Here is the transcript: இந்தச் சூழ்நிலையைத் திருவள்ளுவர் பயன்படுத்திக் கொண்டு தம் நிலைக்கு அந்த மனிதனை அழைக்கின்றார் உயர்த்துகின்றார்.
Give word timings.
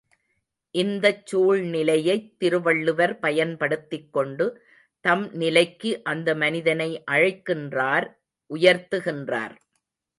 இந்தச் 0.75 1.25
சூழ்நிலையைத் 1.25 2.25
திருவள்ளுவர் 2.37 3.19
பயன்படுத்திக் 3.19 4.09
கொண்டு 4.13 4.47
தம் 5.05 5.31
நிலைக்கு 5.35 6.03
அந்த 6.05 6.35
மனிதனை 6.35 6.89
அழைக்கின்றார் 7.11 8.07
உயர்த்துகின்றார். 8.51 9.55